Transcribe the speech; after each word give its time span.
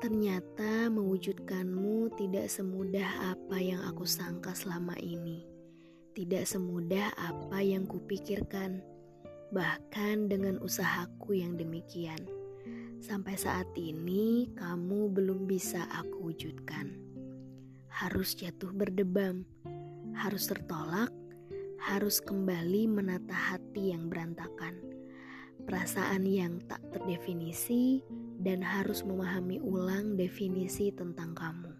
Ternyata 0.00 0.88
mewujudkanmu 0.88 2.16
tidak 2.16 2.48
semudah 2.48 3.36
apa 3.36 3.60
yang 3.60 3.84
aku 3.84 4.08
sangka 4.08 4.56
selama 4.56 4.96
ini. 4.96 5.44
Tidak 6.16 6.40
semudah 6.48 7.12
apa 7.20 7.60
yang 7.60 7.84
kupikirkan. 7.84 8.80
Bahkan 9.52 10.32
dengan 10.32 10.56
usahaku 10.64 11.44
yang 11.44 11.60
demikian. 11.60 12.16
Sampai 12.96 13.36
saat 13.36 13.68
ini 13.76 14.48
kamu 14.56 15.12
belum 15.12 15.44
bisa 15.44 15.84
aku 15.92 16.32
wujudkan. 16.32 16.96
Harus 17.92 18.32
jatuh 18.40 18.72
berdebam, 18.72 19.44
harus 20.16 20.48
tertolak, 20.48 21.12
harus 21.76 22.24
kembali 22.24 22.88
menata 22.88 23.36
hati 23.36 23.92
yang 23.92 24.08
berantakan 24.08 24.89
perasaan 25.64 26.24
yang 26.24 26.60
tak 26.66 26.80
terdefinisi, 26.92 28.00
dan 28.40 28.64
harus 28.64 29.04
memahami 29.04 29.60
ulang 29.60 30.16
definisi 30.16 30.88
tentang 30.96 31.36
kamu. 31.36 31.72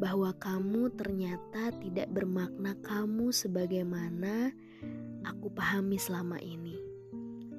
Bahwa 0.00 0.32
kamu 0.34 0.90
ternyata 0.96 1.70
tidak 1.78 2.08
bermakna 2.10 2.74
kamu 2.80 3.30
sebagaimana 3.30 4.50
aku 5.22 5.52
pahami 5.52 6.00
selama 6.00 6.40
ini. 6.40 6.74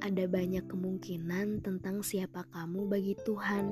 Ada 0.04 0.28
banyak 0.28 0.68
kemungkinan 0.68 1.64
tentang 1.64 2.04
siapa 2.04 2.44
kamu 2.52 2.92
bagi 2.92 3.16
Tuhan, 3.24 3.72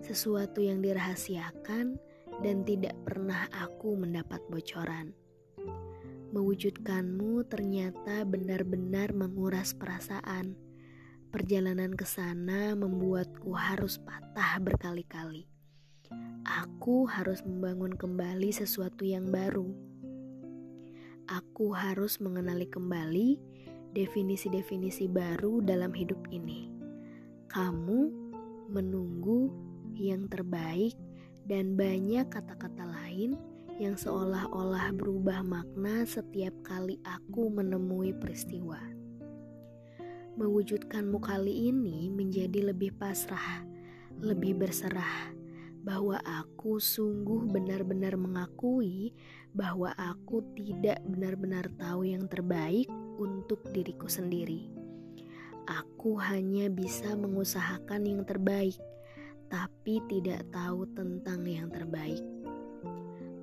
sesuatu 0.00 0.64
yang 0.64 0.80
dirahasiakan 0.80 2.00
dan 2.40 2.64
tidak 2.64 2.96
pernah 3.04 3.44
aku 3.52 3.92
mendapat 4.00 4.40
bocoran 4.48 5.12
mewujudkanmu 6.30 7.46
ternyata 7.50 8.22
benar-benar 8.26 9.14
menguras 9.14 9.74
perasaan. 9.74 10.54
Perjalanan 11.30 11.94
ke 11.94 12.02
sana 12.02 12.74
membuatku 12.74 13.54
harus 13.54 14.02
patah 14.02 14.58
berkali-kali. 14.58 15.46
Aku 16.42 17.06
harus 17.06 17.46
membangun 17.46 17.94
kembali 17.94 18.50
sesuatu 18.50 19.06
yang 19.06 19.30
baru. 19.30 19.70
Aku 21.30 21.70
harus 21.70 22.18
mengenali 22.18 22.66
kembali 22.66 23.38
definisi-definisi 23.94 25.06
baru 25.06 25.62
dalam 25.62 25.94
hidup 25.94 26.18
ini. 26.34 26.70
Kamu 27.46 28.00
menunggu 28.70 29.50
yang 29.94 30.26
terbaik 30.26 30.94
dan 31.46 31.78
banyak 31.78 32.26
kata-kata 32.30 32.86
lain 32.86 33.38
yang 33.80 33.96
seolah-olah 33.96 34.92
berubah 34.92 35.40
makna 35.40 36.04
setiap 36.04 36.52
kali 36.60 37.00
aku 37.00 37.48
menemui 37.48 38.12
peristiwa. 38.12 38.76
Mewujudkanmu 40.36 41.16
kali 41.16 41.72
ini 41.72 42.12
menjadi 42.12 42.76
lebih 42.76 42.92
pasrah, 43.00 43.64
lebih 44.20 44.60
berserah, 44.60 45.32
bahwa 45.80 46.20
aku 46.20 46.76
sungguh 46.76 47.48
benar-benar 47.48 48.20
mengakui 48.20 49.16
bahwa 49.56 49.96
aku 49.96 50.44
tidak 50.52 51.00
benar-benar 51.08 51.72
tahu 51.80 52.04
yang 52.04 52.28
terbaik 52.28 52.84
untuk 53.16 53.64
diriku 53.72 54.12
sendiri. 54.12 54.68
Aku 55.64 56.20
hanya 56.20 56.68
bisa 56.68 57.16
mengusahakan 57.16 58.04
yang 58.04 58.28
terbaik, 58.28 58.76
tapi 59.48 60.04
tidak 60.12 60.44
tahu 60.52 60.84
tentang 60.92 61.48
yang 61.48 61.72
terbaik 61.72 62.20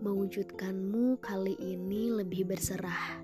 mewujudkanmu 0.02 1.18
kali 1.18 1.58
ini 1.58 2.14
lebih 2.14 2.46
berserah. 2.50 3.22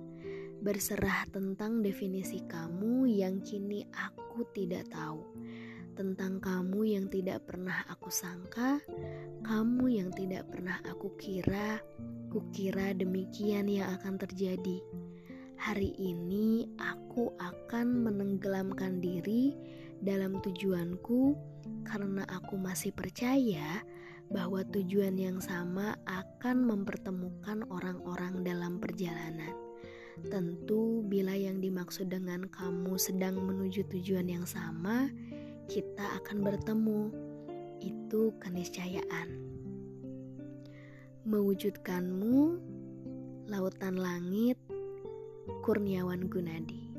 Berserah 0.64 1.28
tentang 1.30 1.84
definisi 1.84 2.42
kamu 2.48 3.06
yang 3.10 3.44
kini 3.44 3.86
aku 3.94 4.48
tidak 4.56 4.90
tahu. 4.90 5.22
Tentang 5.94 6.42
kamu 6.42 6.98
yang 6.98 7.06
tidak 7.14 7.46
pernah 7.46 7.86
aku 7.86 8.10
sangka, 8.10 8.82
kamu 9.46 10.02
yang 10.02 10.10
tidak 10.10 10.50
pernah 10.50 10.82
aku 10.90 11.14
kira, 11.22 11.78
kukira 12.34 12.98
demikian 12.98 13.70
yang 13.70 13.94
akan 14.02 14.18
terjadi. 14.18 14.82
Hari 15.62 15.94
ini 16.02 16.66
aku 16.82 17.30
akan 17.38 18.10
menenggelamkan 18.10 18.98
diri 18.98 19.54
dalam 20.02 20.42
tujuanku 20.42 21.38
karena 21.86 22.26
aku 22.28 22.58
masih 22.58 22.92
percaya 22.92 23.86
bahwa 24.32 24.64
tujuan 24.70 25.18
yang 25.20 25.42
sama 25.44 25.98
akan 26.06 26.64
mempertemukan 26.64 27.66
orang-orang 27.68 28.46
dalam 28.46 28.78
perjalanan. 28.78 29.52
Tentu, 30.30 31.02
bila 31.10 31.34
yang 31.34 31.58
dimaksud 31.58 32.08
dengan 32.08 32.46
kamu 32.48 32.96
sedang 33.02 33.42
menuju 33.42 33.90
tujuan 33.90 34.30
yang 34.30 34.46
sama, 34.46 35.10
kita 35.66 36.06
akan 36.22 36.46
bertemu. 36.46 37.10
Itu 37.82 38.32
keniscayaan. 38.40 39.34
Mewujudkanmu, 41.26 42.38
lautan 43.50 43.98
langit, 43.98 44.56
Kurniawan 45.66 46.30
Gunadi. 46.32 46.93